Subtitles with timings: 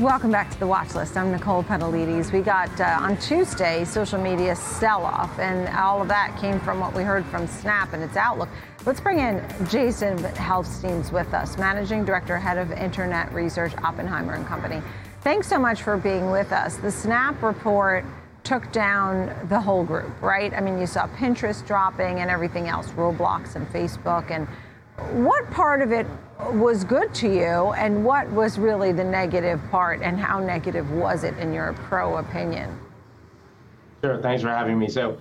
[0.00, 1.16] Welcome back to the watch list.
[1.16, 2.30] I'm Nicole Petallides.
[2.30, 6.80] We got uh, on Tuesday social media sell off, and all of that came from
[6.80, 8.50] what we heard from Snap and its outlook.
[8.84, 14.46] Let's bring in Jason Helfstein's with us, Managing Director, Head of Internet Research, Oppenheimer and
[14.46, 14.82] Company.
[15.22, 16.76] Thanks so much for being with us.
[16.76, 18.04] The Snap report
[18.44, 20.52] took down the whole group, right?
[20.52, 24.30] I mean, you saw Pinterest dropping and everything else, Roblox and Facebook.
[24.30, 24.46] And
[25.26, 26.06] what part of it
[26.38, 31.24] was good to you, and what was really the negative part, and how negative was
[31.24, 32.78] it in your pro opinion?
[34.04, 34.88] Sure, thanks for having me.
[34.88, 35.18] So,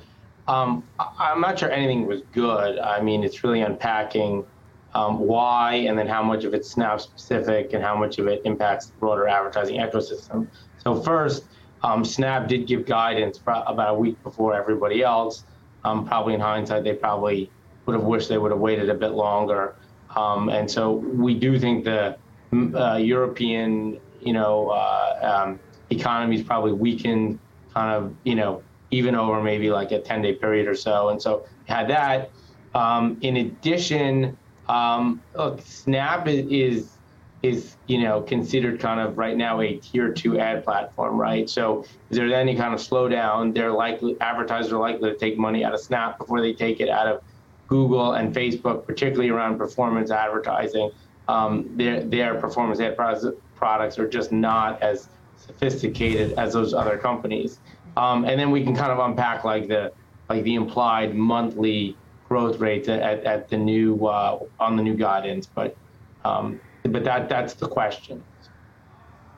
[0.47, 2.79] um, I'm not sure anything was good.
[2.79, 4.45] I mean, it's really unpacking
[4.93, 8.41] um, why and then how much of it's Snap specific and how much of it
[8.45, 10.47] impacts the broader advertising ecosystem.
[10.77, 11.45] So, first,
[11.83, 15.45] um, Snap did give guidance about a week before everybody else.
[15.83, 17.49] Um, probably in hindsight, they probably
[17.85, 19.75] would have wished they would have waited a bit longer.
[20.15, 22.17] Um, and so we do think the
[22.53, 27.39] uh, European, you know, uh, um, is probably weakened,
[27.73, 31.09] kind of, you know, even over maybe like a 10-day period or so.
[31.09, 32.31] And so had that.
[32.73, 36.95] Um, in addition, um, look, Snap is
[37.43, 41.49] is you know considered kind of right now a tier two ad platform, right?
[41.49, 45.63] So if there's any kind of slowdown, they're likely advertisers are likely to take money
[45.63, 47.21] out of Snap before they take it out of
[47.67, 50.91] Google and Facebook, particularly around performance advertising.
[51.27, 57.59] Um, their their performance ad products are just not as sophisticated as those other companies.
[57.97, 59.91] Um, and then we can kind of unpack like the
[60.29, 61.95] like the implied monthly
[62.27, 65.75] growth rates at, at the new uh, on the new guidance, but
[66.23, 68.23] um, but that that's the question.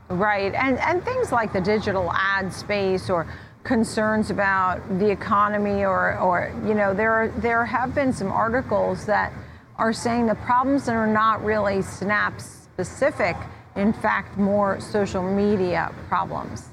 [0.09, 3.28] Right, and and things like the digital ad space or
[3.67, 9.05] concerns about the economy or or you know there are, there have been some articles
[9.05, 9.33] that
[9.77, 13.35] are saying the problems that are not really Snap specific,
[13.75, 16.69] in fact, more social media problems.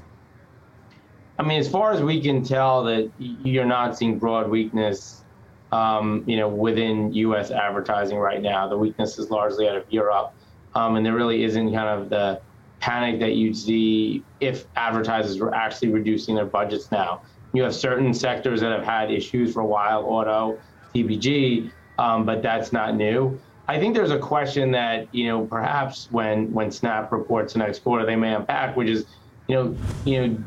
[1.38, 5.24] I mean, as far as we can tell, that you're not seeing broad weakness
[5.72, 7.50] um, you know, within U.S.
[7.50, 8.68] advertising right now.
[8.68, 10.32] The weakness is largely out of Europe,
[10.76, 12.40] um, and there really isn't kind of the
[12.84, 17.22] panic that you'd see if advertisers were actually reducing their budgets now.
[17.54, 20.58] You have certain sectors that have had issues for a while, auto,
[20.94, 23.40] CPG, um, but that's not new.
[23.68, 27.78] I think there's a question that you know perhaps when when Snap reports the next
[27.78, 29.06] quarter they may unpack, which is
[29.46, 30.44] you know you know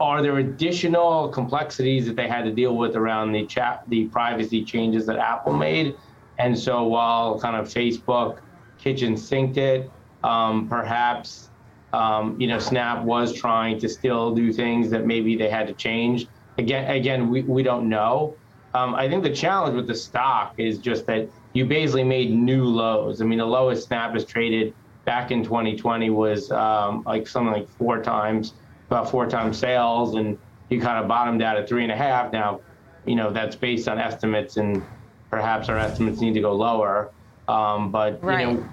[0.00, 4.62] are there additional complexities that they had to deal with around the chat, the privacy
[4.62, 5.96] changes that Apple made?
[6.38, 8.40] And so while kind of Facebook
[8.76, 9.90] kitchen sinked it,
[10.24, 11.50] um, perhaps
[11.92, 15.74] um, you know Snap was trying to still do things that maybe they had to
[15.74, 16.26] change.
[16.58, 18.36] Again, again, we, we don't know.
[18.74, 22.64] Um, I think the challenge with the stock is just that you basically made new
[22.64, 23.20] lows.
[23.20, 24.74] I mean, the lowest Snap has traded
[25.04, 28.54] back in 2020 was um, like something like four times
[28.88, 32.32] about four times sales, and you kind of bottomed out at three and a half.
[32.32, 32.60] Now,
[33.04, 34.86] you know that's based on estimates, and
[35.30, 37.12] perhaps our estimates need to go lower.
[37.48, 38.46] Um, but right.
[38.46, 38.68] you know,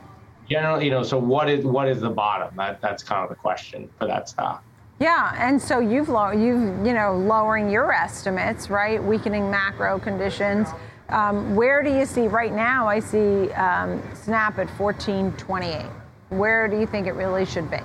[0.50, 2.56] generally, you know, so what is what is the bottom?
[2.56, 4.64] That that's kind of the question for that stock.
[5.00, 9.04] Yeah, and so you've low, you've you know lowering your estimates, right?
[9.04, 10.68] Weakening macro conditions.
[11.10, 12.88] Um, where do you see right now?
[12.88, 15.90] I see um, Snap at 14.28.
[16.30, 17.78] Where do you think it really should be?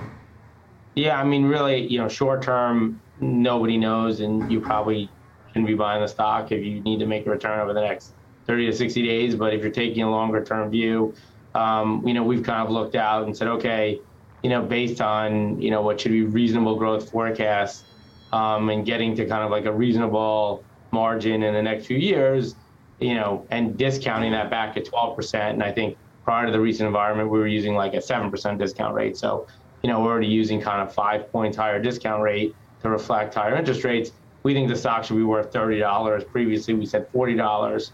[0.94, 5.08] Yeah, I mean, really, you know, short term, nobody knows, and you probably
[5.48, 8.12] shouldn't be buying the stock if you need to make a return over the next
[8.46, 9.36] 30 to 60 days.
[9.36, 11.14] But if you're taking a longer term view,
[11.54, 14.00] um, you know, we've kind of looked out and said, okay,
[14.42, 17.84] you know, based on you know what should be reasonable growth forecasts,
[18.32, 22.56] um, and getting to kind of like a reasonable margin in the next few years,
[23.00, 25.34] you know, and discounting that back at 12%.
[25.34, 28.94] And I think prior to the recent environment, we were using like a 7% discount
[28.94, 29.16] rate.
[29.16, 29.46] So
[29.82, 33.56] you know, we're already using kind of five points higher discount rate to reflect higher
[33.56, 34.10] interest rates.
[34.44, 36.30] We think the stock should be worth $30.
[36.30, 37.90] Previously, we said $40.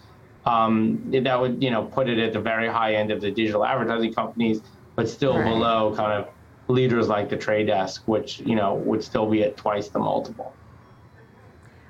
[0.48, 3.64] Um, that would, you know, put it at the very high end of the digital
[3.64, 4.62] advertising companies,
[4.96, 5.44] but still right.
[5.44, 6.28] below kind of
[6.68, 10.54] leaders like the Trade Desk, which, you know, would still be at twice the multiple.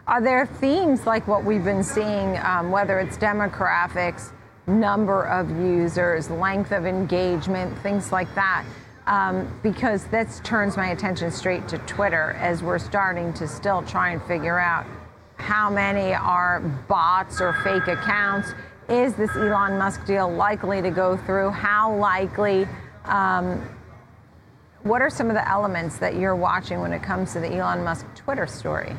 [0.07, 4.33] Are there themes like what we've been seeing, um, whether it's demographics,
[4.67, 8.65] number of users, length of engagement, things like that?
[9.09, 14.11] um, because that turns my attention straight to Twitter as we're starting to still try
[14.11, 14.87] and figure out
[15.49, 18.53] how many are bots or fake accounts.
[18.91, 21.49] Is this Elon Musk deal likely to go through?
[21.49, 22.69] How likely?
[23.07, 23.67] Um,
[24.83, 27.83] what are some of the elements that you're watching when it comes to the Elon
[27.83, 28.95] Musk Twitter story?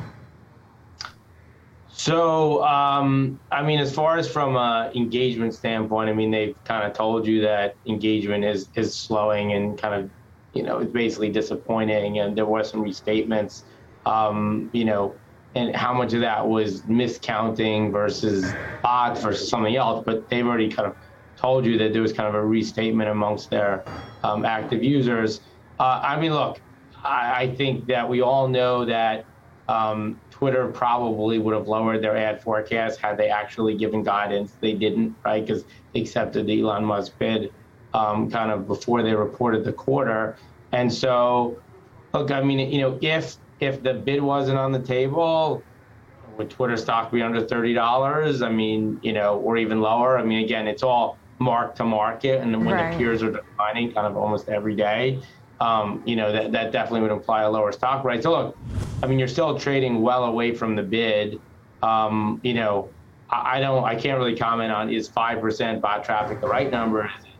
[1.88, 6.84] So, um, I mean, as far as from an engagement standpoint, I mean, they've kind
[6.84, 10.10] of told you that engagement is is slowing and kind of
[10.52, 13.62] you know, it's basically disappointing, and there were some restatements,
[14.04, 15.14] um, you know,
[15.54, 18.52] and how much of that was miscounting versus
[18.82, 20.04] bots versus something else.
[20.04, 20.96] But they've already kind of
[21.36, 23.84] told you that there was kind of a restatement amongst their
[24.22, 25.40] um, active users.
[25.78, 26.60] Uh, I mean, look,
[27.02, 29.24] I, I, think that we all know that
[29.66, 34.52] um, Twitter probably would have lowered their ad forecast had they actually given guidance.
[34.60, 35.44] They didn't, right?
[35.44, 35.64] Because
[35.94, 37.52] they accepted the Elon Musk bid
[37.94, 40.36] um, kind of before they reported the quarter.
[40.72, 41.58] And so,
[42.12, 45.62] look, I mean, you know, if if the bid wasn't on the table,
[46.36, 48.42] would Twitter stock be under thirty dollars?
[48.42, 50.18] I mean, you know, or even lower.
[50.18, 52.92] I mean, again, it's all mark to market, and when right.
[52.92, 55.20] the peers are declining kind of almost every day,
[55.60, 58.22] um, you know, that, that definitely would imply a lower stock price.
[58.22, 58.58] So look,
[59.02, 61.40] I mean, you're still trading well away from the bid.
[61.82, 62.90] Um, you know,
[63.30, 66.70] I, I, don't, I can't really comment on is five percent bot traffic the right
[66.70, 67.06] number?
[67.06, 67.30] Is it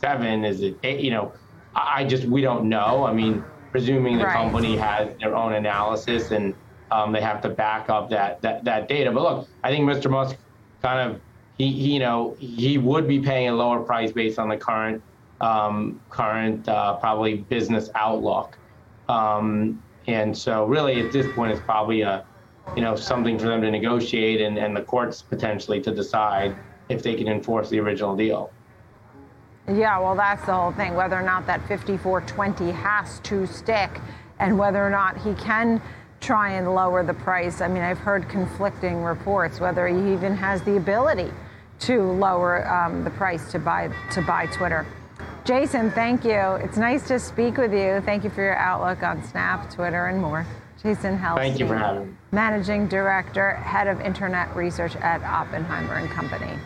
[0.00, 0.44] seven?
[0.44, 1.00] Is it eight?
[1.00, 1.32] You know,
[1.74, 3.04] I, I just we don't know.
[3.04, 3.44] I mean,
[3.74, 4.32] presuming the right.
[4.32, 6.54] company has their own analysis and
[6.92, 9.10] um, they have to back up that, that that data.
[9.10, 10.08] But look, I think Mr.
[10.08, 10.36] Musk
[10.80, 11.20] kind of
[11.58, 15.02] he, he, you know, he would be paying a lower price based on the current,
[15.40, 18.56] um, current uh, probably business outlook.
[19.08, 22.24] Um, and so, really, at this point, it's probably a,
[22.76, 26.54] you know, something for them to negotiate and, and the courts potentially to decide
[26.88, 28.52] if they can enforce the original deal.
[29.66, 30.94] Yeah, well, that's the whole thing.
[30.94, 34.00] Whether or not that 5420 has to stick,
[34.38, 35.80] and whether or not he can
[36.20, 37.60] try and lower the price.
[37.60, 41.30] I mean, I've heard conflicting reports whether he even has the ability
[41.80, 44.86] to lower um, the price to buy to buy Twitter.
[45.44, 46.54] Jason, thank you.
[46.62, 48.00] It's nice to speak with you.
[48.00, 50.46] Thank you for your outlook on Snap, Twitter, and more.
[50.82, 51.36] Jason Helfstein.
[51.36, 52.14] Thank you for having me.
[52.32, 56.58] Managing Director, Head of Internet Research at Oppenheimer and Company.